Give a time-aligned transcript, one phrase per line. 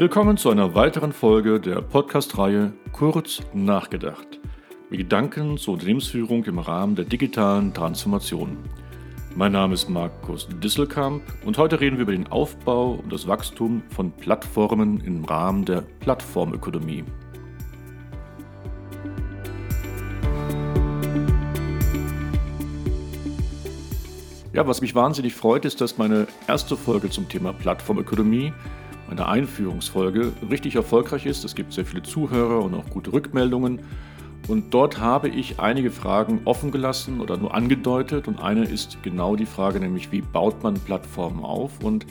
[0.00, 4.40] Willkommen zu einer weiteren Folge der Podcast-Reihe Kurz nachgedacht.
[4.88, 8.56] Mit Gedanken zur Unternehmensführung im Rahmen der digitalen Transformation.
[9.36, 13.82] Mein Name ist Markus Disselkamp und heute reden wir über den Aufbau und das Wachstum
[13.90, 17.04] von Plattformen im Rahmen der Plattformökonomie.
[24.54, 28.54] Ja, was mich wahnsinnig freut, ist, dass meine erste Folge zum Thema Plattformökonomie,
[29.10, 31.44] meine Einführungsfolge, richtig erfolgreich ist.
[31.44, 33.80] Es gibt sehr viele Zuhörer und auch gute Rückmeldungen.
[34.46, 38.28] Und dort habe ich einige Fragen offen gelassen oder nur angedeutet.
[38.28, 42.06] Und eine ist genau die Frage, nämlich wie baut man Plattformen auf und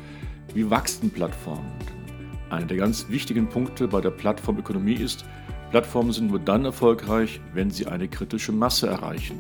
[0.54, 1.72] wie wachsen Plattformen?
[2.50, 5.24] Einer der ganz wichtigen Punkte bei der Plattformökonomie ist,
[5.72, 9.40] Plattformen sind nur dann erfolgreich, wenn sie eine kritische Masse erreichen.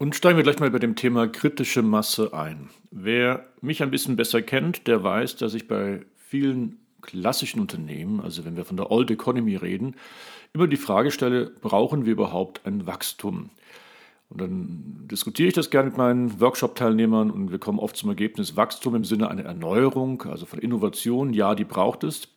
[0.00, 2.70] Und steigen wir gleich mal bei dem Thema kritische Masse ein.
[2.90, 8.46] Wer mich ein bisschen besser kennt, der weiß, dass ich bei vielen klassischen Unternehmen, also
[8.46, 9.96] wenn wir von der Old Economy reden,
[10.54, 13.50] immer die Frage stelle, brauchen wir überhaupt ein Wachstum?
[14.30, 18.56] Und dann diskutiere ich das gerne mit meinen Workshop-Teilnehmern und wir kommen oft zum Ergebnis,
[18.56, 22.28] Wachstum im Sinne einer Erneuerung, also von Innovation, ja, die braucht es.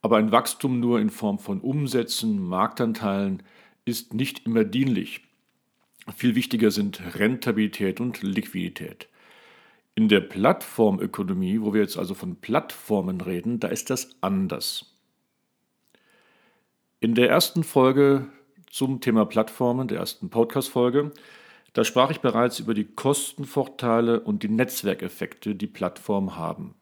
[0.00, 3.42] Aber ein Wachstum nur in Form von Umsätzen, Marktanteilen
[3.84, 5.25] ist nicht immer dienlich.
[6.14, 9.08] Viel wichtiger sind Rentabilität und Liquidität.
[9.96, 14.94] In der Plattformökonomie, wo wir jetzt also von Plattformen reden, da ist das anders.
[17.00, 18.26] In der ersten Folge
[18.70, 21.12] zum Thema Plattformen, der ersten Podcast-Folge,
[21.72, 26.74] da sprach ich bereits über die Kostenvorteile und die Netzwerkeffekte, die Plattformen haben.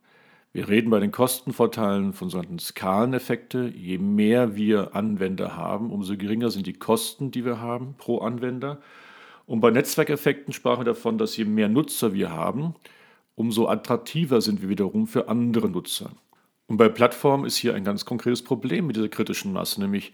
[0.53, 3.73] Wir reden bei den Kostenvorteilen von sogenannten Skaleneffekte.
[3.75, 8.81] Je mehr wir Anwender haben, umso geringer sind die Kosten, die wir haben pro Anwender.
[9.47, 12.75] Und bei Netzwerkeffekten sprachen wir davon, dass je mehr Nutzer wir haben,
[13.35, 16.11] umso attraktiver sind wir wiederum für andere Nutzer.
[16.67, 20.13] Und bei Plattformen ist hier ein ganz konkretes Problem mit dieser kritischen Masse, nämlich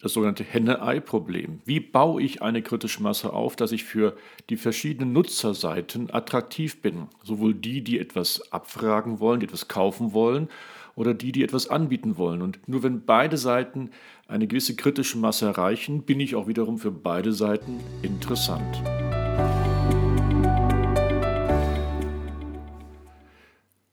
[0.00, 1.60] das sogenannte Henne-Ei-Problem.
[1.64, 4.16] Wie baue ich eine kritische Masse auf, dass ich für
[4.48, 7.08] die verschiedenen Nutzerseiten attraktiv bin?
[7.22, 10.48] Sowohl die, die etwas abfragen wollen, die etwas kaufen wollen,
[10.94, 12.42] oder die, die etwas anbieten wollen.
[12.42, 13.90] Und nur wenn beide Seiten
[14.28, 18.82] eine gewisse kritische Masse erreichen, bin ich auch wiederum für beide Seiten interessant.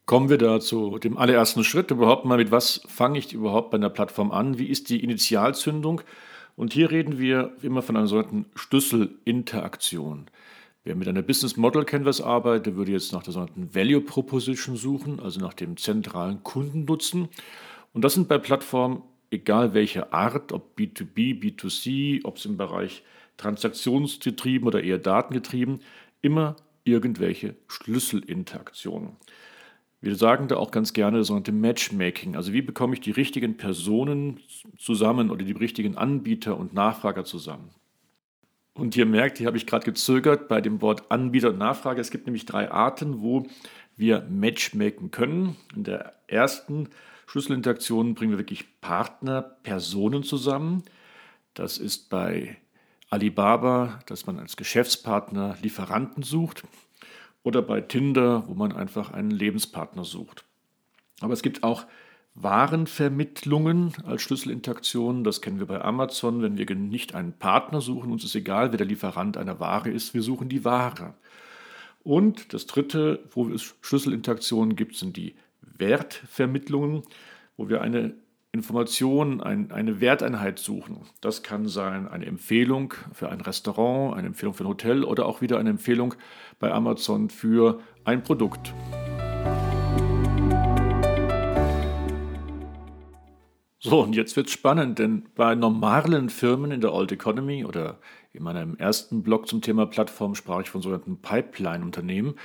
[0.07, 3.75] Kommen wir da zu dem allerersten Schritt überhaupt mal mit, was fange ich überhaupt bei
[3.75, 4.57] einer Plattform an?
[4.57, 6.01] Wie ist die Initialzündung?
[6.55, 10.27] Und hier reden wir immer von einer sogenannten Schlüsselinteraktion.
[10.87, 15.19] Wer mit einer Business Model Canvas arbeitet, würde jetzt nach der sogenannten Value Proposition suchen,
[15.19, 17.27] also nach dem zentralen Kundennutzen.
[17.91, 23.03] Und das sind bei Plattformen, egal welcher Art, ob B2B, B2C, ob es im Bereich
[23.35, 25.81] transaktionsgetrieben oder eher datengetrieben,
[26.21, 26.55] immer
[26.85, 29.17] irgendwelche Schlüsselinteraktionen.
[29.99, 32.37] Wir sagen da auch ganz gerne das sogenannte Matchmaking.
[32.37, 34.39] Also wie bekomme ich die richtigen Personen
[34.77, 37.71] zusammen oder die richtigen Anbieter und Nachfrager zusammen?
[38.77, 41.99] Und ihr merkt, hier habe ich gerade gezögert bei dem Wort Anbieter und Nachfrage.
[41.99, 43.47] Es gibt nämlich drei Arten, wo
[43.95, 45.55] wir matchmaken können.
[45.75, 46.89] In der ersten
[47.25, 50.83] Schlüsselinteraktion bringen wir wirklich Partner, Personen zusammen.
[51.55, 52.57] Das ist bei
[53.09, 56.63] Alibaba, dass man als Geschäftspartner Lieferanten sucht.
[57.41, 60.45] Oder bei Tinder, wo man einfach einen Lebenspartner sucht.
[61.19, 61.87] Aber es gibt auch
[62.39, 65.23] Warenvermittlungen als Schlüsselinteraktion.
[65.23, 66.41] Das kennen wir bei Amazon.
[66.41, 70.13] Wenn wir nicht einen Partner suchen, uns ist egal, wer der Lieferant einer Ware ist,
[70.13, 71.15] wir suchen die Ware.
[72.03, 77.03] Und das dritte, wo es Schlüsselinteraktionen gibt, sind die Wertvermittlungen,
[77.57, 78.13] wo wir eine
[78.51, 81.01] Information, ein, eine Werteinheit suchen.
[81.21, 85.41] Das kann sein eine Empfehlung für ein Restaurant, eine Empfehlung für ein Hotel oder auch
[85.41, 86.13] wieder eine Empfehlung
[86.59, 88.73] bei Amazon für ein Produkt.
[93.89, 97.99] So, und jetzt wird es spannend, denn bei normalen Firmen in der Old Economy oder
[98.33, 102.35] in meinem ersten Blog zum Thema Plattform sprach ich von sogenannten Pipeline-Unternehmen.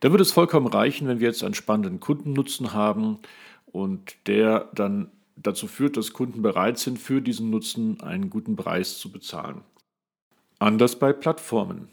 [0.00, 3.18] Da würde es vollkommen reichen, wenn wir jetzt einen spannenden Kundennutzen haben
[3.64, 8.98] und der dann dazu führt, dass Kunden bereit sind, für diesen Nutzen einen guten Preis
[8.98, 9.62] zu bezahlen.
[10.58, 11.88] Anders bei Plattformen.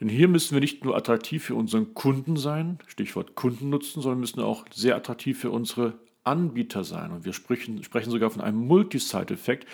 [0.00, 4.40] Denn hier müssen wir nicht nur attraktiv für unseren Kunden sein, Stichwort Kundennutzen, sondern müssen
[4.40, 7.12] auch sehr attraktiv für unsere Anbieter sein.
[7.12, 9.66] Und wir sprechen, sprechen sogar von einem Multisite-Effekt,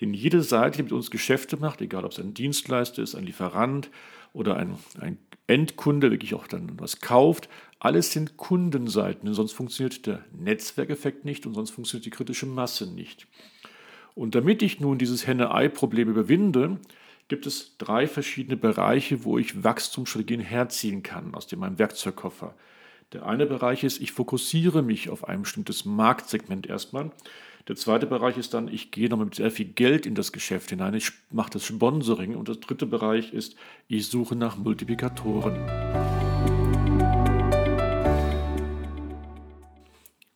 [0.00, 3.24] den jede Seite, die mit uns Geschäfte macht, egal ob es ein Dienstleister ist, ein
[3.24, 3.90] Lieferant
[4.32, 7.48] oder ein, ein Endkunde, wirklich auch dann was kauft,
[7.78, 13.26] alles sind Kundenseiten, sonst funktioniert der Netzwerkeffekt nicht und sonst funktioniert die kritische Masse nicht.
[14.14, 16.78] Und damit ich nun dieses Henne-Ei-Problem überwinde,
[17.28, 22.54] gibt es drei verschiedene Bereiche, wo ich Wachstumsstrategien herziehen kann aus meinem Werkzeugkoffer.
[23.12, 27.12] Der eine Bereich ist, ich fokussiere mich auf ein bestimmtes Marktsegment erstmal.
[27.68, 30.70] Der zweite Bereich ist dann, ich gehe noch mit sehr viel Geld in das Geschäft
[30.70, 32.34] hinein, ich mache das Sponsoring.
[32.34, 33.54] Und der dritte Bereich ist,
[33.86, 35.54] ich suche nach Multiplikatoren.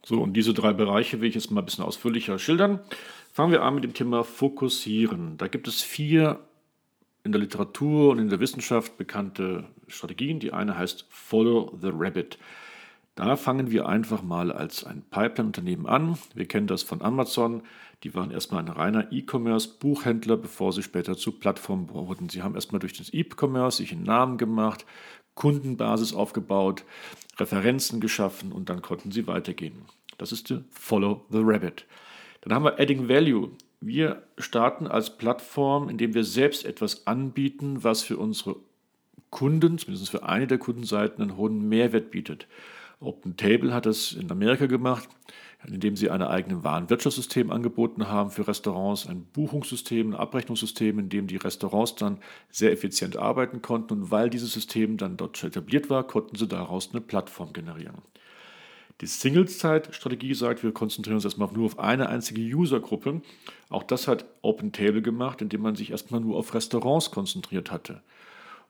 [0.05, 2.79] So, und diese drei Bereiche will ich jetzt mal ein bisschen ausführlicher schildern.
[3.33, 5.37] Fangen wir an mit dem Thema Fokussieren.
[5.39, 6.39] Da gibt es vier
[7.25, 10.41] in der Literatur und in der Wissenschaft bekannte Strategien.
[10.41, 12.39] Die eine heißt Follow the Rabbit.
[13.15, 16.17] Da fangen wir einfach mal als ein Pipeline-Unternehmen an.
[16.35, 17.63] Wir kennen das von Amazon.
[18.03, 22.31] Die waren erstmal ein reiner E-Commerce-Buchhändler, bevor sie später zu Plattformen wurden.
[22.31, 24.87] Sie haben erstmal durch das E-Commerce sich einen Namen gemacht,
[25.35, 26.85] Kundenbasis aufgebaut,
[27.39, 29.83] Referenzen geschaffen und dann konnten sie weitergehen.
[30.17, 31.87] Das ist die Follow the Rabbit.
[32.41, 33.51] Dann haben wir Adding Value.
[33.81, 38.57] Wir starten als Plattform, indem wir selbst etwas anbieten, was für unsere
[39.31, 42.47] Kunden, zumindest für eine der Kundenseiten, einen hohen Mehrwert bietet.
[43.01, 45.09] OpenTable hat es in Amerika gemacht,
[45.67, 51.27] indem sie ein eigenes Warenwirtschaftssystem angeboten haben für Restaurants, ein Buchungssystem, ein Abrechnungssystem, in dem
[51.27, 52.19] die Restaurants dann
[52.51, 53.95] sehr effizient arbeiten konnten.
[53.95, 58.03] Und weil dieses System dann dort etabliert war, konnten sie daraus eine Plattform generieren.
[59.01, 63.23] Die Singles-Zeit-Strategie sagt, wir konzentrieren uns erstmal nur auf eine einzige Usergruppe.
[63.71, 68.03] Auch das hat OpenTable gemacht, indem man sich erstmal nur auf Restaurants konzentriert hatte.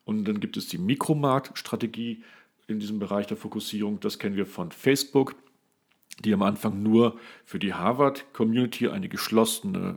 [0.05, 2.23] Und dann gibt es die Mikromarkt-Strategie
[2.69, 3.99] in diesem Bereich der Fokussierung.
[3.99, 5.35] Das kennen wir von Facebook,
[6.25, 9.97] die am Anfang nur für die Harvard-Community eine geschlossene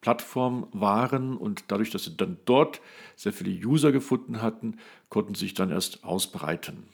[0.00, 2.80] Plattform waren und dadurch, dass sie dann dort
[3.16, 4.78] sehr viele User gefunden hatten,
[5.10, 6.84] konnten sich dann erst ausbreiten.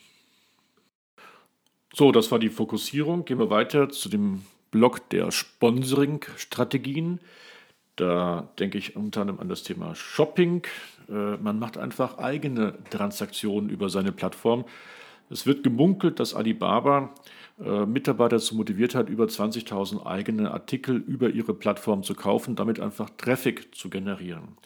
[1.96, 3.24] So, das war die Fokussierung.
[3.24, 4.42] Gehen wir weiter zu dem
[4.72, 7.20] Block der Sponsoring-Strategien.
[7.94, 10.62] Da denke ich unter anderem an das Thema Shopping.
[11.08, 14.64] Äh, man macht einfach eigene Transaktionen über seine Plattform.
[15.30, 17.14] Es wird gemunkelt, dass Alibaba
[17.64, 22.80] äh, Mitarbeiter dazu motiviert hat, über 20.000 eigene Artikel über ihre Plattform zu kaufen, damit
[22.80, 24.58] einfach Traffic zu generieren.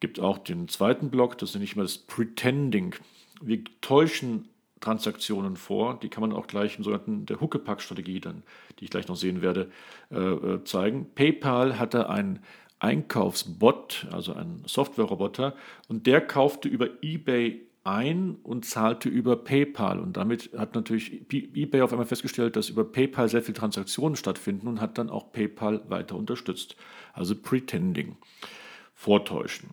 [0.00, 2.94] Gibt auch den zweiten Block, das nenne ich mal das Pretending.
[3.42, 4.48] Wir täuschen
[4.80, 5.98] Transaktionen vor.
[6.00, 8.42] Die kann man auch gleich im sogenannten der Huckepack-Strategie, dann,
[8.78, 9.70] die ich gleich noch sehen werde,
[10.10, 11.06] äh, äh zeigen.
[11.14, 12.40] PayPal hatte einen
[12.80, 15.54] Einkaufsbot, also einen Software-Roboter,
[15.88, 19.98] und der kaufte über eBay ein und zahlte über PayPal.
[19.98, 24.68] Und damit hat natürlich eBay auf einmal festgestellt, dass über PayPal sehr viele Transaktionen stattfinden
[24.68, 26.76] und hat dann auch PayPal weiter unterstützt.
[27.14, 28.16] Also Pretending,
[28.94, 29.70] Vortäuschen.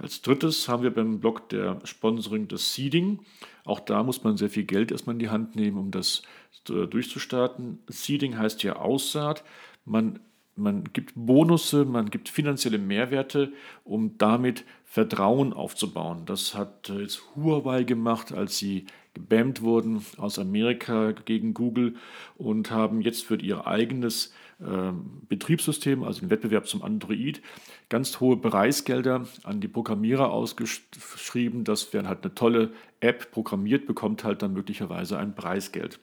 [0.00, 3.20] Als drittes haben wir beim Block der Sponsoring das Seeding.
[3.64, 6.22] Auch da muss man sehr viel Geld erstmal in die Hand nehmen, um das
[6.70, 7.80] äh, durchzustarten.
[7.86, 9.44] Seeding heißt ja Aussaat.
[9.84, 10.20] Man,
[10.60, 13.52] man gibt Bonusse, man gibt finanzielle Mehrwerte,
[13.84, 16.22] um damit Vertrauen aufzubauen.
[16.26, 21.96] Das hat äh, jetzt Huawei gemacht, als sie gebammt wurden aus Amerika gegen Google
[22.36, 27.40] und haben jetzt für ihr eigenes ähm, Betriebssystem, also den Wettbewerb zum Android,
[27.88, 31.64] ganz hohe Preisgelder an die Programmierer ausgeschrieben.
[31.64, 35.98] Das wäre halt eine tolle App programmiert, bekommt halt dann möglicherweise ein Preisgeld.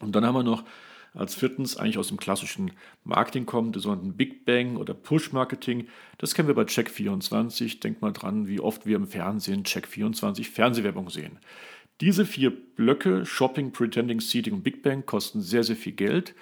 [0.00, 0.64] Und dann haben wir noch
[1.16, 2.72] als viertens eigentlich aus dem klassischen
[3.04, 5.88] Marketing kommt, der sogenannten Big Bang oder Push-Marketing.
[6.18, 7.80] Das kennen wir bei Check24.
[7.80, 11.38] Denkt mal dran, wie oft wir im Fernsehen Check24 Fernsehwerbung sehen.
[12.00, 16.34] Diese vier Blöcke, Shopping, Pretending, Seeding und Big Bang, kosten sehr, sehr viel Geld.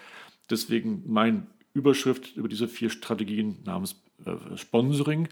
[0.50, 5.28] Deswegen mein Überschrift über diese vier Strategien namens äh, Sponsoring.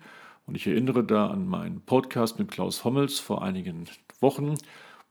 [0.47, 3.87] Und ich erinnere da an meinen Podcast mit Klaus Hommels vor einigen
[4.21, 4.55] Wochen,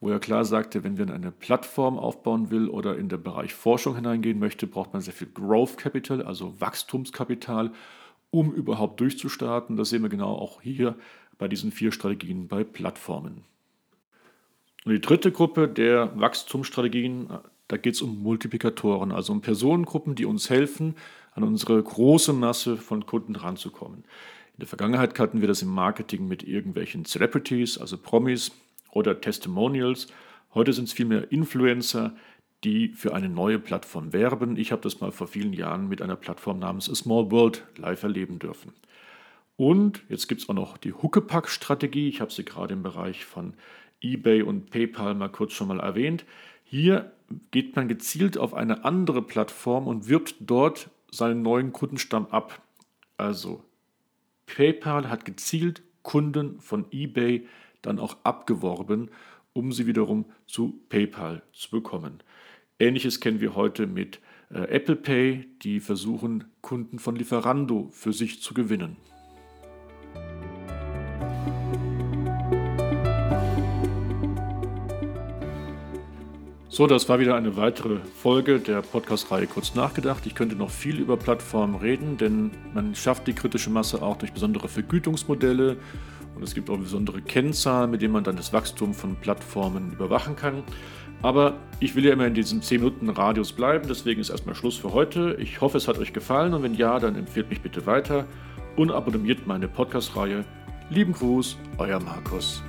[0.01, 3.96] wo er klar sagte, wenn wir eine Plattform aufbauen will oder in den Bereich Forschung
[3.96, 7.72] hineingehen möchte, braucht man sehr viel Growth Capital, also Wachstumskapital,
[8.29, 9.77] um überhaupt durchzustarten.
[9.77, 10.96] Das sehen wir genau auch hier
[11.38, 13.46] bei diesen vier Strategien bei Plattformen.
[14.84, 17.29] Und die dritte Gruppe der Wachstumsstrategien
[17.72, 20.96] da geht es um Multiplikatoren, also um Personengruppen, die uns helfen,
[21.31, 24.00] an unsere große Masse von Kunden ranzukommen.
[24.00, 28.51] In der Vergangenheit hatten wir das im Marketing mit irgendwelchen Celebrities, also Promis
[28.91, 30.07] oder Testimonials.
[30.53, 32.13] Heute sind es vielmehr Influencer,
[32.63, 34.57] die für eine neue Plattform werben.
[34.57, 38.03] Ich habe das mal vor vielen Jahren mit einer Plattform namens A Small World live
[38.03, 38.74] erleben dürfen.
[39.57, 42.10] Und jetzt gibt es auch noch die Huckepack-Strategie.
[42.10, 43.53] Ich habe sie gerade im Bereich von
[44.01, 46.25] eBay und PayPal mal kurz schon mal erwähnt.
[46.63, 47.12] Hier
[47.51, 52.62] geht man gezielt auf eine andere Plattform und wirbt dort seinen neuen Kundenstamm ab.
[53.17, 53.63] Also
[54.48, 57.48] PayPal hat gezielt Kunden von eBay
[57.82, 59.10] dann auch abgeworben,
[59.54, 62.24] um sie wiederum zu PayPal zu bekommen.
[62.80, 64.20] Ähnliches kennen wir heute mit
[64.50, 68.98] äh, Apple Pay, die versuchen, Kunden von Lieferando für sich zu gewinnen.
[76.74, 80.26] So, das war wieder eine weitere Folge der Podcast-Reihe Kurz nachgedacht.
[80.26, 84.32] Ich könnte noch viel über Plattformen reden, denn man schafft die kritische Masse auch durch
[84.32, 85.76] besondere Vergütungsmodelle
[86.36, 90.36] und es gibt auch besondere Kennzahlen, mit denen man dann das Wachstum von Plattformen überwachen
[90.36, 90.64] kann.
[91.22, 94.78] Aber ich will ja immer in diesem 10 Minuten Radius bleiben, deswegen ist erstmal Schluss
[94.78, 95.38] für heute.
[95.40, 98.26] Ich hoffe, es hat euch gefallen und wenn ja, dann empfehlt mich bitte weiter
[98.76, 100.46] und abonniert meine Podcast-Reihe.
[100.90, 102.64] Lieben Gruß, euer Markus.